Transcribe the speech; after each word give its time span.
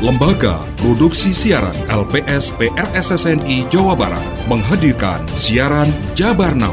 Lembaga 0.00 0.64
Produksi 0.80 1.28
Siaran 1.28 1.76
LPS 1.84 2.56
PRSSNI 2.56 3.68
Jawa 3.68 3.92
Barat 3.92 4.24
menghadirkan 4.48 5.28
siaran 5.36 5.92
Jabar 6.16 6.56
Now. 6.56 6.72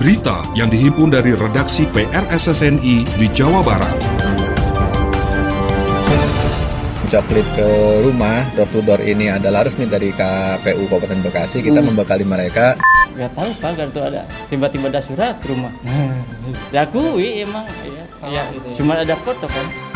Berita 0.00 0.40
yang 0.56 0.72
dihimpun 0.72 1.12
dari 1.12 1.36
redaksi 1.36 1.84
PRSSNI 1.92 3.04
di 3.20 3.26
Jawa 3.28 3.60
Barat. 3.60 3.92
coklit 7.12 7.44
ke 7.52 7.68
rumah 8.08 8.40
door 8.56 8.64
to 8.72 8.80
door 8.80 8.96
ini 9.04 9.28
adalah 9.28 9.68
resmi 9.68 9.84
dari 9.84 10.08
KPU 10.16 10.88
Kabupaten 10.88 11.20
Bekasi 11.20 11.60
kita 11.60 11.84
hmm. 11.84 11.92
membekali 11.92 12.24
mereka 12.24 12.80
nggak 13.12 13.36
tahu 13.36 13.52
pak 13.60 13.76
kalau 13.76 14.08
ada 14.08 14.24
tiba-tiba 14.48 14.88
ada 14.88 15.04
surat 15.04 15.36
ke 15.36 15.52
rumah 15.52 15.68
diakui 16.72 17.44
emang 17.44 17.68
ya, 17.84 18.32
ya, 18.32 18.42
gitu 18.56 18.64
ya. 18.64 18.76
cuma 18.80 18.96
ada 18.96 19.12
foto 19.20 19.44
kan 19.44 19.91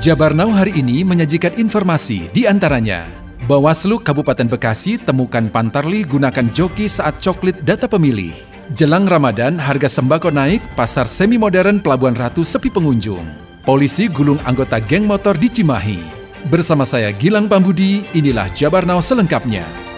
Jabar 0.00 0.32
Now 0.32 0.48
hari 0.48 0.80
ini 0.80 1.04
menyajikan 1.04 1.60
informasi 1.60 2.32
di 2.32 2.48
antaranya 2.48 3.04
Bawaslu 3.44 4.00
Kabupaten 4.00 4.48
Bekasi 4.48 4.96
temukan 4.96 5.52
Pantarli 5.52 6.08
gunakan 6.08 6.48
joki 6.56 6.88
saat 6.88 7.20
coklit 7.20 7.60
data 7.68 7.84
pemilih. 7.84 8.32
Jelang 8.72 9.04
Ramadan, 9.04 9.60
harga 9.60 9.92
sembako 9.92 10.32
naik, 10.32 10.64
pasar 10.72 11.04
semi 11.04 11.36
modern 11.36 11.84
Pelabuhan 11.84 12.16
Ratu 12.16 12.40
sepi 12.40 12.72
pengunjung. 12.72 13.28
Polisi 13.60 14.08
gulung 14.08 14.40
anggota 14.48 14.80
geng 14.80 15.04
motor 15.04 15.36
di 15.36 15.52
Cimahi. 15.52 16.00
Bersama 16.48 16.88
saya 16.88 17.12
Gilang 17.12 17.44
Pambudi, 17.44 18.00
inilah 18.16 18.48
Jabar 18.56 18.88
Now 18.88 19.04
selengkapnya. 19.04 19.89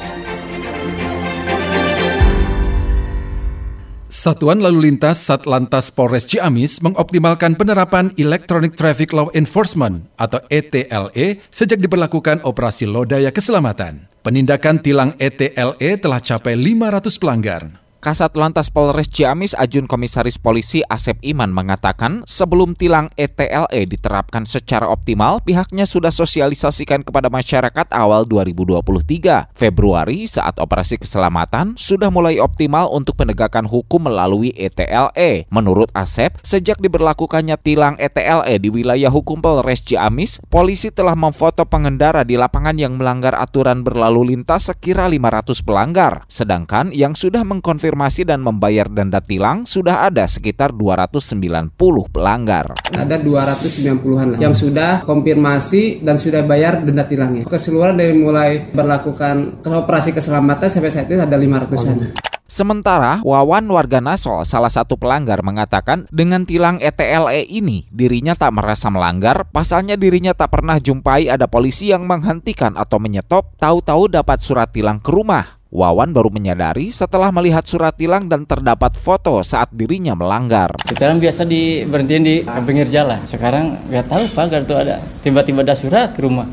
Satuan 4.22 4.62
Lalu 4.62 4.86
Lintas 4.86 5.18
Satlantas 5.18 5.90
Polres 5.90 6.30
Ciamis 6.30 6.78
mengoptimalkan 6.78 7.58
penerapan 7.58 8.14
Electronic 8.14 8.78
Traffic 8.78 9.10
Law 9.10 9.34
Enforcement 9.34 10.06
atau 10.14 10.38
ETLE 10.46 11.42
sejak 11.50 11.82
diberlakukan 11.82 12.38
operasi 12.46 12.86
Lodaya 12.86 13.34
Keselamatan. 13.34 14.06
Penindakan 14.22 14.78
tilang 14.78 15.10
ETLE 15.18 15.98
telah 15.98 16.22
capai 16.22 16.54
500 16.54 17.18
pelanggar. 17.18 17.81
Kasat 18.02 18.34
Lantas 18.34 18.66
Polres 18.66 19.06
Ciamis 19.06 19.54
Ajun 19.54 19.86
Komisaris 19.86 20.34
Polisi 20.34 20.82
Asep 20.90 21.22
Iman 21.22 21.54
mengatakan 21.54 22.26
sebelum 22.26 22.74
tilang 22.74 23.14
ETLE 23.14 23.86
diterapkan 23.86 24.42
secara 24.42 24.90
optimal, 24.90 25.38
pihaknya 25.38 25.86
sudah 25.86 26.10
sosialisasikan 26.10 27.06
kepada 27.06 27.30
masyarakat 27.30 27.86
awal 27.94 28.26
2023. 28.26 29.54
Februari 29.54 30.26
saat 30.26 30.58
operasi 30.58 30.98
keselamatan 30.98 31.78
sudah 31.78 32.10
mulai 32.10 32.42
optimal 32.42 32.90
untuk 32.90 33.22
penegakan 33.22 33.70
hukum 33.70 34.10
melalui 34.10 34.50
ETLE. 34.58 35.46
Menurut 35.54 35.94
Asep, 35.94 36.42
sejak 36.42 36.82
diberlakukannya 36.82 37.54
tilang 37.62 37.94
ETLE 38.02 38.58
di 38.58 38.66
wilayah 38.66 39.14
hukum 39.14 39.38
Polres 39.38 39.78
Ciamis, 39.86 40.42
polisi 40.50 40.90
telah 40.90 41.14
memfoto 41.14 41.62
pengendara 41.70 42.26
di 42.26 42.34
lapangan 42.34 42.74
yang 42.74 42.98
melanggar 42.98 43.38
aturan 43.38 43.86
berlalu 43.86 44.34
lintas 44.34 44.74
sekira 44.74 45.06
500 45.06 45.62
pelanggar, 45.62 46.26
sedangkan 46.26 46.90
yang 46.90 47.14
sudah 47.14 47.46
mengkonfirmasi 47.46 47.91
mengkonfirmasi 47.92 48.24
dan 48.24 48.40
membayar 48.40 48.88
denda 48.88 49.20
tilang 49.20 49.68
sudah 49.68 50.08
ada 50.08 50.24
sekitar 50.24 50.72
290 50.72 51.76
pelanggar. 52.08 52.72
Ada 52.88 53.20
290-an 53.20 54.40
yang 54.40 54.56
sudah 54.56 55.04
konfirmasi 55.04 56.00
dan 56.00 56.16
sudah 56.16 56.40
bayar 56.40 56.80
denda 56.80 57.04
tilangnya. 57.04 57.44
Keseluruhan 57.44 58.00
dari 58.00 58.16
mulai 58.16 58.64
berlakukan 58.72 59.60
operasi 59.60 60.16
keselamatan 60.16 60.72
sampai 60.72 60.88
saat 60.88 61.12
ini 61.12 61.20
ada 61.20 61.36
500-an. 61.36 62.16
Sementara 62.52 63.24
Wawan 63.24 63.64
warga 63.72 64.04
Nasol, 64.04 64.44
salah 64.44 64.68
satu 64.68 65.00
pelanggar 65.00 65.40
mengatakan 65.40 66.04
dengan 66.12 66.44
tilang 66.44 66.76
ETLE 66.84 67.48
ini 67.48 67.88
dirinya 67.88 68.36
tak 68.36 68.52
merasa 68.52 68.92
melanggar, 68.92 69.48
pasalnya 69.48 69.96
dirinya 69.96 70.36
tak 70.36 70.52
pernah 70.52 70.76
jumpai 70.76 71.32
ada 71.32 71.48
polisi 71.48 71.88
yang 71.96 72.04
menghentikan 72.04 72.76
atau 72.76 73.00
menyetop, 73.00 73.56
tahu-tahu 73.56 74.12
dapat 74.12 74.44
surat 74.44 74.68
tilang 74.68 75.00
ke 75.00 75.08
rumah. 75.08 75.61
Wawan 75.72 76.12
baru 76.12 76.28
menyadari 76.28 76.92
setelah 76.92 77.32
melihat 77.32 77.64
surat 77.64 77.96
tilang 77.96 78.28
dan 78.28 78.44
terdapat 78.44 78.92
foto 78.92 79.40
saat 79.40 79.72
dirinya 79.72 80.12
melanggar. 80.12 80.68
Sekarang 80.84 81.16
biasa 81.16 81.48
di 81.48 81.88
berhentiin 81.88 82.20
di 82.20 82.44
pinggir 82.68 82.92
jalan. 82.92 83.24
Sekarang 83.24 83.80
nggak 83.88 84.04
tahu 84.04 84.20
pak 84.36 84.52
kalau 84.52 84.84
ada 84.84 85.00
tiba-tiba 85.24 85.64
ada 85.64 85.72
surat 85.72 86.12
ke 86.12 86.28
rumah. 86.28 86.44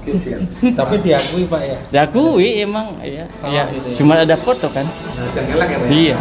Tapi 0.80 0.94
diakui 1.04 1.44
pak 1.44 1.60
ya? 1.60 1.78
Diakui 1.92 2.64
emang 2.64 3.04
ya. 3.04 3.28
ya. 3.52 3.68
Gitu 3.68 3.88
ya. 3.92 3.96
Cuma 4.00 4.16
ada 4.16 4.36
foto 4.40 4.64
kan. 4.72 4.88
Nah, 4.88 5.28
ya, 5.36 5.76
Iya. 5.92 6.16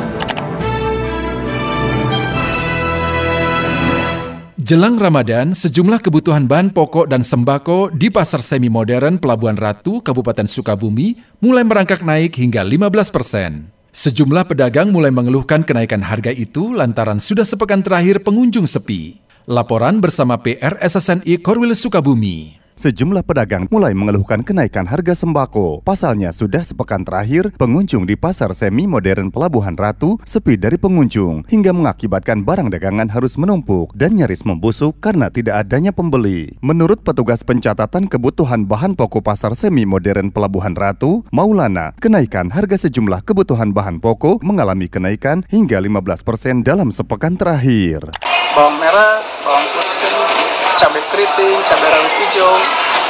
Jelang 4.71 4.95
Ramadan, 4.95 5.51
sejumlah 5.51 5.99
kebutuhan 5.99 6.47
bahan 6.47 6.71
pokok 6.71 7.11
dan 7.11 7.27
sembako 7.27 7.91
di 7.91 8.07
pasar 8.07 8.39
semi 8.39 8.71
modern 8.71 9.19
Pelabuhan 9.19 9.59
Ratu, 9.59 9.99
Kabupaten 9.99 10.47
Sukabumi 10.47 11.19
mulai 11.43 11.67
merangkak 11.67 11.99
naik 12.07 12.39
hingga 12.39 12.63
15 12.63 13.11
persen. 13.11 13.67
Sejumlah 13.91 14.47
pedagang 14.47 14.95
mulai 14.95 15.11
mengeluhkan 15.11 15.67
kenaikan 15.67 15.99
harga 15.99 16.31
itu 16.31 16.71
lantaran 16.71 17.19
sudah 17.19 17.43
sepekan 17.43 17.83
terakhir 17.83 18.23
pengunjung 18.23 18.63
sepi. 18.63 19.19
Laporan 19.43 19.99
bersama 19.99 20.39
PR 20.39 20.79
SSNI 20.79 21.43
Korwil 21.43 21.75
Sukabumi. 21.75 22.60
Sejumlah 22.79 23.27
pedagang 23.27 23.67
mulai 23.67 23.91
mengeluhkan 23.91 24.39
kenaikan 24.41 24.87
harga 24.87 25.11
sembako. 25.11 25.83
Pasalnya 25.83 26.31
sudah 26.31 26.63
sepekan 26.63 27.03
terakhir, 27.03 27.51
pengunjung 27.59 28.07
di 28.07 28.15
pasar 28.15 28.55
semi 28.55 28.87
modern 28.87 29.27
Pelabuhan 29.27 29.75
Ratu 29.75 30.15
sepi 30.23 30.55
dari 30.55 30.79
pengunjung 30.79 31.43
hingga 31.51 31.75
mengakibatkan 31.75 32.47
barang 32.47 32.71
dagangan 32.71 33.11
harus 33.11 33.35
menumpuk 33.35 33.91
dan 33.91 34.15
nyaris 34.15 34.47
membusuk 34.47 34.97
karena 35.03 35.27
tidak 35.27 35.67
adanya 35.67 35.91
pembeli. 35.91 36.55
Menurut 36.63 37.03
petugas 37.03 37.43
pencatatan 37.43 38.07
kebutuhan 38.07 38.63
bahan 38.63 38.95
pokok 38.95 39.23
pasar 39.23 39.51
semi 39.53 39.83
modern 39.83 40.31
Pelabuhan 40.31 40.73
Ratu, 40.73 41.27
Maulana, 41.35 41.91
kenaikan 41.99 42.47
harga 42.49 42.87
sejumlah 42.87 43.27
kebutuhan 43.27 43.75
bahan 43.75 43.99
pokok 43.99 44.39
mengalami 44.47 44.87
kenaikan 44.87 45.43
hingga 45.51 45.83
15% 45.83 46.63
dalam 46.63 46.87
sepekan 46.89 47.35
terakhir. 47.35 48.07
Bawang 48.51 48.79
merah, 48.79 49.23
bawang 49.43 49.67
putih, 49.75 49.90
cabai 50.81 51.03
keriting, 51.13 51.61
cabai 51.69 51.93
rawit 51.93 52.13
hijau, 52.25 52.57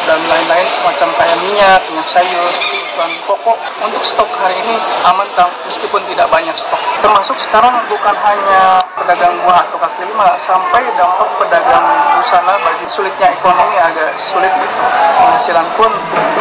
dan 0.03 0.19
lain-lain 0.27 0.67
semacam 0.75 1.09
kayak 1.15 1.37
minyak, 1.39 1.79
minyak 1.87 2.07
sayur, 2.11 2.51
bahan 2.99 3.13
pokok 3.23 3.57
untuk 3.79 4.03
stok 4.03 4.27
hari 4.43 4.59
ini 4.59 4.75
aman 5.07 5.23
kang, 5.39 5.47
meskipun 5.63 6.03
tidak 6.11 6.27
banyak 6.27 6.51
stok. 6.59 6.83
Termasuk 6.99 7.39
sekarang 7.39 7.79
bukan 7.87 8.15
hanya 8.27 8.83
pedagang 8.99 9.39
buah 9.47 9.63
atau 9.71 9.79
kaki 9.79 10.03
lima, 10.03 10.35
sampai 10.35 10.83
dampak 10.99 11.31
pedagang 11.39 11.87
busana 12.19 12.59
bagi 12.59 12.85
sulitnya 12.91 13.31
ekonomi 13.31 13.79
agak 13.79 14.19
sulit 14.19 14.51
gitu. 14.51 14.83
Penghasilan 15.15 15.67
pun 15.79 15.91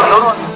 menurun. 0.03 0.50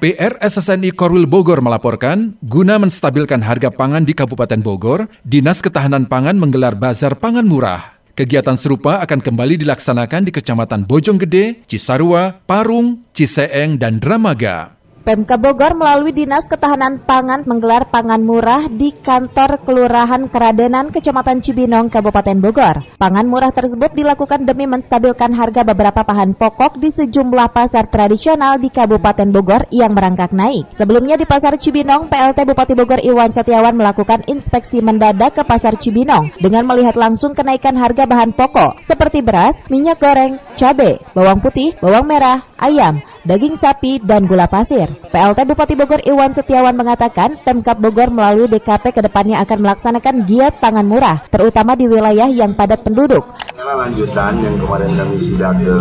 PR 0.00 0.40
SSNI 0.40 0.96
Korwil 0.96 1.28
Bogor 1.28 1.60
melaporkan, 1.60 2.32
guna 2.40 2.80
menstabilkan 2.80 3.44
harga 3.44 3.68
pangan 3.68 4.00
di 4.00 4.16
Kabupaten 4.16 4.64
Bogor, 4.64 5.12
Dinas 5.28 5.60
Ketahanan 5.60 6.08
Pangan 6.08 6.40
menggelar 6.40 6.72
bazar 6.72 7.20
pangan 7.20 7.44
murah. 7.44 8.00
Kegiatan 8.16 8.56
serupa 8.56 9.04
akan 9.04 9.20
kembali 9.20 9.60
dilaksanakan 9.60 10.24
di 10.24 10.32
Kecamatan 10.32 10.88
Bojonggede, 10.88 11.68
Cisarua, 11.68 12.40
Parung, 12.48 13.04
Ciseeng, 13.12 13.76
dan 13.76 14.00
Dramaga. 14.00 14.79
Pemka 15.10 15.34
Bogor 15.34 15.74
melalui 15.74 16.14
Dinas 16.14 16.46
Ketahanan 16.46 17.02
Pangan 17.02 17.42
menggelar 17.42 17.90
pangan 17.90 18.22
murah 18.22 18.70
di 18.70 18.94
kantor 18.94 19.58
Kelurahan 19.66 20.30
Keradenan 20.30 20.94
Kecamatan 20.94 21.42
Cibinong, 21.42 21.90
Kabupaten 21.90 22.38
Bogor. 22.38 22.86
Pangan 22.94 23.26
murah 23.26 23.50
tersebut 23.50 23.90
dilakukan 23.90 24.46
demi 24.46 24.70
menstabilkan 24.70 25.34
harga 25.34 25.66
beberapa 25.66 26.06
bahan 26.06 26.38
pokok 26.38 26.78
di 26.78 26.94
sejumlah 26.94 27.50
pasar 27.50 27.90
tradisional 27.90 28.62
di 28.62 28.70
Kabupaten 28.70 29.34
Bogor 29.34 29.66
yang 29.74 29.98
merangkak 29.98 30.30
naik. 30.30 30.70
Sebelumnya 30.78 31.18
di 31.18 31.26
Pasar 31.26 31.58
Cibinong, 31.58 32.06
PLT 32.06 32.46
Bupati 32.46 32.78
Bogor 32.78 33.02
Iwan 33.02 33.34
Setiawan 33.34 33.74
melakukan 33.74 34.22
inspeksi 34.30 34.78
mendadak 34.78 35.34
ke 35.34 35.42
Pasar 35.42 35.74
Cibinong 35.74 36.38
dengan 36.38 36.62
melihat 36.70 36.94
langsung 36.94 37.34
kenaikan 37.34 37.74
harga 37.74 38.06
bahan 38.06 38.30
pokok 38.30 38.78
seperti 38.78 39.26
beras, 39.26 39.58
minyak 39.74 39.98
goreng, 39.98 40.38
cabai, 40.54 41.02
bawang 41.18 41.42
putih, 41.42 41.74
bawang 41.82 42.06
merah, 42.06 42.38
ayam, 42.60 43.00
daging 43.24 43.56
sapi, 43.56 43.98
dan 44.04 44.28
gula 44.28 44.44
pasir. 44.44 44.86
PLT 45.08 45.48
Bupati 45.48 45.74
Bogor 45.74 46.04
Iwan 46.04 46.36
Setiawan 46.36 46.76
mengatakan 46.76 47.40
Pemkap 47.40 47.80
Bogor 47.80 48.12
melalui 48.12 48.46
DKP 48.46 48.92
ke 48.92 49.00
depannya 49.00 49.40
akan 49.40 49.58
melaksanakan 49.64 50.28
giat 50.28 50.60
pangan 50.60 50.84
murah, 50.84 51.24
terutama 51.32 51.72
di 51.72 51.88
wilayah 51.88 52.28
yang 52.28 52.52
padat 52.52 52.84
penduduk. 52.84 53.24
Inilah 53.56 53.88
lanjutan 53.88 54.38
yang 54.44 54.56
kemarin 54.60 54.92
kami 54.92 55.16
sidak 55.18 55.56
ke 55.56 55.76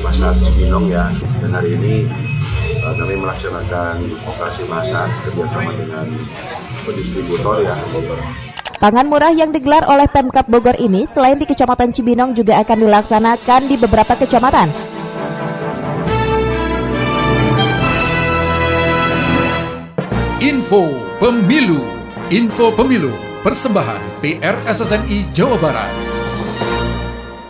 Pasar 0.00 0.34
Cibinong 0.40 0.88
ya, 0.88 1.12
dan 1.44 1.50
hari 1.52 1.76
ini 1.76 1.94
uh, 2.80 2.94
kami 2.96 3.14
melaksanakan 3.20 3.94
operasi 4.24 4.64
masak 4.66 5.08
kerjasama 5.28 5.72
dengan 5.76 6.06
pendistributor 6.88 7.60
ya 7.60 7.76
Bogor. 7.92 8.18
Pangan 8.74 9.06
murah 9.08 9.32
yang 9.32 9.48
digelar 9.54 9.86
oleh 9.88 10.04
Pemkap 10.10 10.44
Bogor 10.50 10.76
ini 10.76 11.08
selain 11.08 11.40
di 11.40 11.48
Kecamatan 11.48 11.94
Cibinong 11.94 12.36
juga 12.36 12.60
akan 12.60 12.84
dilaksanakan 12.84 13.60
di 13.70 13.80
beberapa 13.80 14.12
kecamatan 14.18 14.93
Info 20.42 20.90
Pemilu 21.22 21.78
Info 22.34 22.74
Pemilu 22.74 23.14
Persembahan 23.46 24.18
PRSSNI 24.18 25.30
Jawa 25.30 25.54
Barat. 25.62 26.13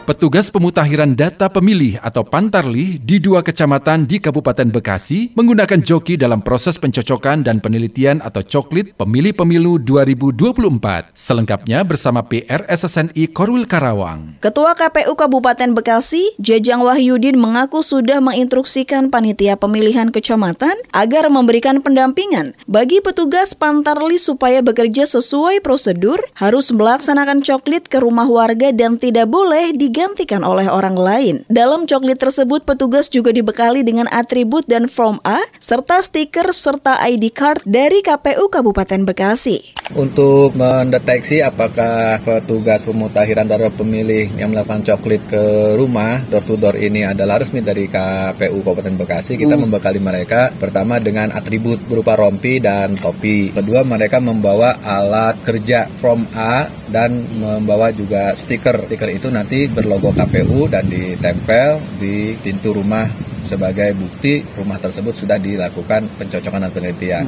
Petugas 0.04 0.52
pemutakhiran 0.52 1.16
data 1.16 1.48
pemilih 1.48 1.96
atau 2.04 2.20
Pantarli 2.28 3.00
di 3.00 3.16
dua 3.16 3.40
kecamatan 3.40 4.04
di 4.04 4.20
Kabupaten 4.20 4.68
Bekasi 4.68 5.32
menggunakan 5.32 5.80
joki 5.80 6.20
dalam 6.20 6.44
proses 6.44 6.76
pencocokan 6.76 7.40
dan 7.40 7.56
penelitian 7.56 8.20
atau 8.20 8.44
coklit 8.44 8.92
pemilih 9.00 9.32
pemilu 9.32 9.80
2024. 9.80 11.08
Selengkapnya 11.16 11.88
bersama 11.88 12.20
PRSSNI 12.20 13.32
Korwil 13.32 13.64
Karawang. 13.64 14.36
Ketua 14.44 14.76
KPU 14.76 15.16
Kabupaten 15.16 15.72
Bekasi, 15.72 16.36
Jejang 16.36 16.84
Wahyudin 16.84 17.40
mengaku 17.40 17.80
sudah 17.80 18.20
menginstruksikan 18.20 19.08
panitia 19.08 19.56
pemilihan 19.56 20.12
kecamatan 20.12 20.76
agar 20.92 21.32
memberikan 21.32 21.80
pendampingan 21.80 22.52
bagi 22.68 23.00
petugas 23.00 23.56
Pantarli 23.56 24.20
supaya 24.20 24.60
bekerja 24.60 25.08
sesuai 25.08 25.64
prosedur, 25.64 26.20
harus 26.36 26.68
melaksanakan 26.76 27.40
coklit 27.40 27.88
ke 27.88 28.04
rumah 28.04 28.28
warga 28.28 28.68
dan 28.68 29.00
tidak 29.00 29.32
boleh 29.32 29.72
di 29.72 29.93
digantikan 29.94 30.42
oleh 30.42 30.66
orang 30.66 30.98
lain. 30.98 31.46
Dalam 31.46 31.86
coklit 31.86 32.18
tersebut, 32.18 32.66
petugas 32.66 33.06
juga 33.06 33.30
dibekali 33.30 33.86
dengan 33.86 34.10
atribut 34.10 34.66
dan 34.66 34.90
form 34.90 35.22
A, 35.22 35.38
serta 35.62 36.02
stiker 36.02 36.50
serta 36.50 36.98
ID 36.98 37.30
card 37.30 37.62
dari 37.62 38.02
KPU 38.02 38.50
Kabupaten 38.50 39.06
Bekasi. 39.06 39.86
Untuk 39.94 40.58
mendeteksi 40.58 41.46
apakah 41.46 42.18
petugas 42.26 42.82
pemutakhiran 42.82 43.46
data 43.46 43.70
pemilih 43.70 44.34
yang 44.34 44.50
melakukan 44.50 44.82
coklit 44.82 45.22
ke 45.30 45.78
rumah, 45.78 46.18
door 46.26 46.42
to 46.42 46.58
door 46.58 46.74
ini 46.74 47.06
adalah 47.06 47.38
resmi 47.38 47.62
dari 47.62 47.86
KPU 47.86 48.66
Kabupaten 48.66 48.98
Bekasi, 48.98 49.38
kita 49.38 49.54
hmm. 49.54 49.62
membekali 49.70 50.02
mereka 50.02 50.50
pertama 50.58 50.98
dengan 50.98 51.30
atribut 51.30 51.78
berupa 51.86 52.18
rompi 52.18 52.58
dan 52.58 52.98
topi. 52.98 53.54
Kedua, 53.54 53.86
mereka 53.86 54.18
membawa 54.18 54.74
alat 54.82 55.38
kerja 55.46 55.86
form 56.02 56.26
A 56.34 56.66
dan 56.90 57.14
membawa 57.38 57.94
juga 57.94 58.34
stiker. 58.34 58.90
Stiker 58.90 59.10
itu 59.14 59.30
nanti 59.30 59.70
ber 59.70 59.83
berlogo 59.84 60.16
KPU 60.16 60.64
dan 60.72 60.88
ditempel 60.88 61.76
di 62.00 62.32
pintu 62.40 62.72
rumah 62.72 63.04
sebagai 63.44 63.92
bukti 63.92 64.40
rumah 64.56 64.80
tersebut 64.80 65.12
sudah 65.12 65.36
dilakukan 65.36 66.08
pencocokan 66.16 66.64
dan 66.64 66.72
penelitian. 66.72 67.24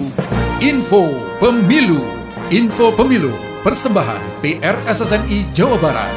Info 0.65 1.13
Pemilu 1.37 2.01
Info 2.49 2.89
Pemilu 2.97 3.29
Persembahan 3.61 4.41
PRSSNI 4.41 5.53
Jawa 5.53 5.77
Barat 5.77 6.09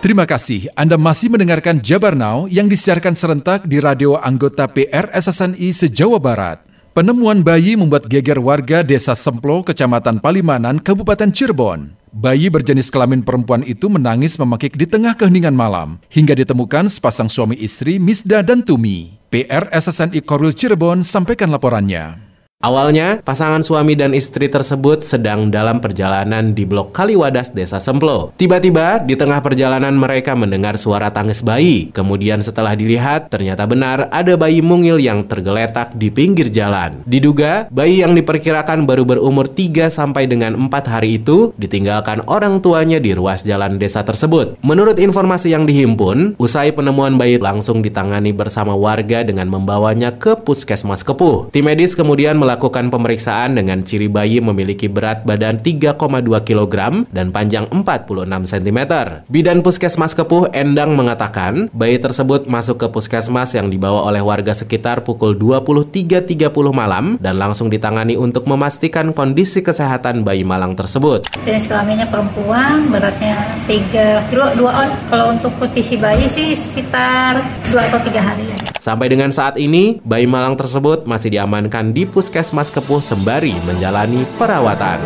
Terima 0.00 0.24
kasih 0.24 0.72
Anda 0.72 0.96
masih 0.96 1.28
mendengarkan 1.28 1.84
Jabar 1.84 2.16
Now 2.16 2.48
yang 2.48 2.72
disiarkan 2.72 3.12
serentak 3.12 3.68
di 3.68 3.76
radio 3.76 4.16
anggota 4.16 4.64
PRSSNI 4.70 5.68
se-Jawa 5.74 6.16
Barat. 6.16 6.67
Penemuan 6.98 7.46
bayi 7.46 7.78
membuat 7.78 8.10
geger 8.10 8.42
warga 8.42 8.82
Desa 8.82 9.14
Semplo, 9.14 9.62
Kecamatan 9.62 10.18
Palimanan, 10.18 10.82
Kabupaten 10.82 11.30
Cirebon. 11.30 11.94
Bayi 12.10 12.50
berjenis 12.50 12.90
kelamin 12.90 13.22
perempuan 13.22 13.62
itu 13.62 13.86
menangis 13.86 14.34
memakik 14.34 14.74
di 14.74 14.82
tengah 14.82 15.14
keheningan 15.14 15.54
malam, 15.54 16.02
hingga 16.10 16.34
ditemukan 16.34 16.90
sepasang 16.90 17.30
suami 17.30 17.54
istri 17.54 18.02
Misda 18.02 18.42
dan 18.42 18.66
Tumi. 18.66 19.14
PR 19.30 19.70
SSNI 19.70 20.26
Korwil 20.26 20.50
Cirebon 20.50 21.06
sampaikan 21.06 21.54
laporannya. 21.54 22.27
Awalnya, 22.58 23.22
pasangan 23.22 23.62
suami 23.62 23.94
dan 23.94 24.10
istri 24.18 24.50
tersebut 24.50 25.06
sedang 25.06 25.46
dalam 25.46 25.78
perjalanan 25.78 26.50
di 26.50 26.66
Blok 26.66 26.90
Kaliwadas, 26.90 27.54
Desa 27.54 27.78
Semplo. 27.78 28.34
Tiba-tiba, 28.34 28.98
di 28.98 29.14
tengah 29.14 29.38
perjalanan 29.38 29.94
mereka 29.94 30.34
mendengar 30.34 30.74
suara 30.74 31.06
tangis 31.14 31.38
bayi. 31.38 31.94
Kemudian 31.94 32.42
setelah 32.42 32.74
dilihat, 32.74 33.30
ternyata 33.30 33.62
benar 33.62 34.10
ada 34.10 34.34
bayi 34.34 34.58
mungil 34.58 34.98
yang 34.98 35.22
tergeletak 35.22 35.94
di 35.94 36.10
pinggir 36.10 36.50
jalan. 36.50 36.98
Diduga, 37.06 37.70
bayi 37.70 38.02
yang 38.02 38.18
diperkirakan 38.18 38.90
baru 38.90 39.06
berumur 39.06 39.46
3 39.46 39.86
sampai 39.86 40.26
dengan 40.26 40.58
4 40.58 40.66
hari 40.90 41.22
itu 41.22 41.54
ditinggalkan 41.62 42.26
orang 42.26 42.58
tuanya 42.58 42.98
di 42.98 43.14
ruas 43.14 43.46
jalan 43.46 43.78
desa 43.78 44.02
tersebut. 44.02 44.58
Menurut 44.66 44.98
informasi 44.98 45.54
yang 45.54 45.62
dihimpun, 45.62 46.34
usai 46.42 46.74
penemuan 46.74 47.22
bayi 47.22 47.38
langsung 47.38 47.86
ditangani 47.86 48.34
bersama 48.34 48.74
warga 48.74 49.22
dengan 49.22 49.46
membawanya 49.46 50.10
ke 50.18 50.34
Puskesmas 50.42 51.06
Kepuh. 51.06 51.54
Tim 51.54 51.70
medis 51.70 51.94
kemudian 51.94 52.47
melakukan 52.48 52.88
pemeriksaan 52.88 53.60
dengan 53.60 53.84
ciri 53.84 54.08
bayi 54.08 54.40
memiliki 54.40 54.88
berat 54.88 55.28
badan 55.28 55.60
3,2 55.60 56.00
kg 56.48 57.04
dan 57.12 57.28
panjang 57.28 57.68
46 57.68 58.24
cm. 58.48 58.80
Bidan 59.28 59.60
Puskesmas 59.60 60.16
Kepuh 60.16 60.48
Endang 60.56 60.96
mengatakan, 60.96 61.68
bayi 61.76 62.00
tersebut 62.00 62.48
masuk 62.48 62.80
ke 62.80 62.86
puskesmas 62.88 63.52
yang 63.52 63.68
dibawa 63.68 64.08
oleh 64.08 64.24
warga 64.24 64.56
sekitar 64.56 65.04
pukul 65.04 65.36
23.30 65.36 66.48
malam 66.72 67.20
dan 67.20 67.36
langsung 67.36 67.68
ditangani 67.68 68.16
untuk 68.16 68.48
memastikan 68.48 69.12
kondisi 69.12 69.60
kesehatan 69.60 70.24
bayi 70.24 70.40
malang 70.40 70.72
tersebut. 70.72 71.28
Jenis 71.44 71.68
kelaminnya 71.68 72.08
perempuan, 72.08 72.88
beratnya 72.88 73.36
3 73.68 74.32
kilo 74.32 74.48
2 74.56 74.64
on. 74.64 74.88
Kalau 75.12 75.26
untuk 75.36 75.52
kondisi 75.60 76.00
bayi 76.00 76.24
sih 76.32 76.56
sekitar 76.56 77.44
2 77.68 77.76
atau 77.76 78.00
3 78.00 78.24
hari. 78.24 78.67
Sampai 78.78 79.10
dengan 79.10 79.34
saat 79.34 79.58
ini, 79.58 79.98
bayi 80.06 80.30
malang 80.30 80.54
tersebut 80.54 81.02
masih 81.02 81.34
diamankan 81.34 81.90
di 81.90 82.06
Puskesmas 82.06 82.70
Kepuh 82.70 83.02
sembari 83.02 83.50
menjalani 83.66 84.22
perawatan. 84.38 85.02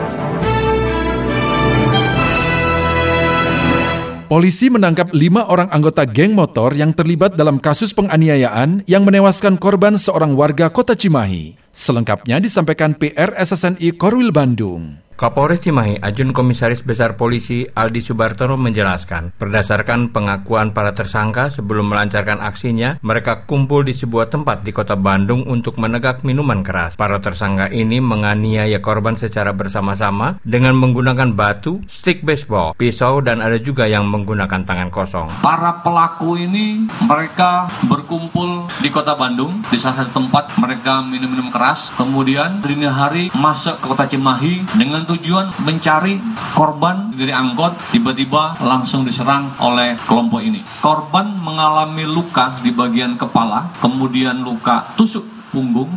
Polisi 4.28 4.72
menangkap 4.72 5.12
lima 5.12 5.44
orang 5.48 5.68
anggota 5.68 6.08
geng 6.08 6.32
motor 6.32 6.72
yang 6.72 6.96
terlibat 6.96 7.36
dalam 7.36 7.60
kasus 7.60 7.92
penganiayaan 7.92 8.80
yang 8.88 9.04
menewaskan 9.04 9.60
korban 9.60 10.00
seorang 10.00 10.32
warga 10.32 10.72
kota 10.72 10.96
Cimahi. 10.96 11.56
Selengkapnya 11.68 12.40
disampaikan 12.40 12.96
PR 12.96 13.36
SSNI 13.36 13.92
Korwil 13.96 14.32
Bandung. 14.32 15.00
Kapolres 15.14 15.62
Cimahi, 15.62 16.02
Ajun 16.02 16.34
Komisaris 16.34 16.82
Besar 16.82 17.14
Polisi 17.14 17.62
Aldi 17.62 18.02
Subartono 18.02 18.58
menjelaskan, 18.58 19.36
berdasarkan 19.38 20.10
pengakuan 20.10 20.74
para 20.74 20.96
tersangka 20.96 21.52
sebelum 21.52 21.92
melancarkan 21.92 22.42
aksinya, 22.42 22.98
mereka 23.06 23.46
kumpul 23.46 23.86
di 23.86 23.94
sebuah 23.94 24.32
tempat 24.32 24.66
di 24.66 24.74
kota 24.74 24.98
Bandung 24.98 25.46
untuk 25.46 25.78
menegak 25.78 26.26
minuman 26.26 26.64
keras. 26.66 26.98
Para 26.98 27.22
tersangka 27.22 27.70
ini 27.70 28.02
menganiaya 28.02 28.82
korban 28.82 29.14
secara 29.14 29.54
bersama-sama 29.54 30.42
dengan 30.42 30.74
menggunakan 30.74 31.36
batu, 31.38 31.78
stick 31.86 32.26
baseball, 32.26 32.74
pisau, 32.74 33.22
dan 33.22 33.38
ada 33.38 33.60
juga 33.62 33.86
yang 33.86 34.08
menggunakan 34.10 34.66
tangan 34.66 34.90
kosong. 34.90 35.28
Para 35.38 35.84
pelaku 35.86 36.34
ini 36.40 36.90
mereka 37.04 37.70
berkumpul 37.86 38.66
di 38.82 38.90
kota 38.90 39.14
Bandung, 39.14 39.62
di 39.70 39.78
salah 39.78 40.02
satu 40.02 40.18
tempat 40.18 40.56
mereka 40.58 41.04
minum-minum 41.04 41.52
keras, 41.54 41.94
kemudian 41.94 42.58
dini 42.64 42.90
hari 42.90 43.30
masuk 43.36 43.78
ke 43.78 43.86
kota 43.86 44.10
Cimahi 44.10 44.66
dengan 44.74 45.04
tujuan 45.12 45.52
mencari 45.60 46.16
korban 46.56 47.12
dari 47.12 47.28
angkot 47.28 47.92
tiba-tiba 47.92 48.56
langsung 48.64 49.04
diserang 49.04 49.52
oleh 49.60 50.00
kelompok 50.08 50.40
ini. 50.40 50.64
Korban 50.80 51.36
mengalami 51.36 52.08
luka 52.08 52.56
di 52.64 52.72
bagian 52.72 53.20
kepala, 53.20 53.76
kemudian 53.84 54.40
luka 54.40 54.96
tusuk 54.96 55.24
punggung, 55.52 55.92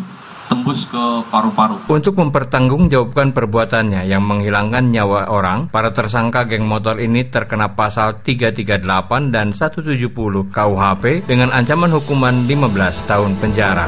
tembus 0.52 0.84
ke 0.86 1.04
paru-paru. 1.32 1.88
Untuk 1.88 2.20
mempertanggungjawabkan 2.20 3.32
perbuatannya 3.32 4.04
yang 4.06 4.28
menghilangkan 4.28 4.92
nyawa 4.92 5.32
orang, 5.32 5.72
para 5.72 5.96
tersangka 5.96 6.46
geng 6.46 6.68
motor 6.68 7.00
ini 7.00 7.26
terkena 7.32 7.74
pasal 7.74 8.20
338 8.20 9.32
dan 9.32 9.56
170 9.56 10.52
KUHP 10.52 11.24
dengan 11.24 11.56
ancaman 11.56 11.92
hukuman 11.96 12.46
15 12.46 13.10
tahun 13.10 13.32
penjara. 13.40 13.88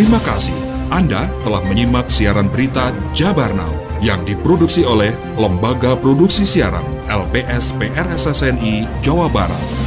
Terima 0.00 0.16
kasih 0.24 0.56
Anda 0.88 1.28
telah 1.44 1.60
menyimak 1.60 2.08
siaran 2.08 2.48
berita 2.48 2.88
Jabar 3.12 3.52
Now 3.52 3.68
yang 4.00 4.24
diproduksi 4.24 4.80
oleh 4.80 5.12
Lembaga 5.36 5.92
Produksi 5.92 6.48
Siaran 6.48 7.04
LPS 7.04 7.76
PRSSNI 7.76 8.88
Jawa 9.04 9.28
Barat. 9.28 9.79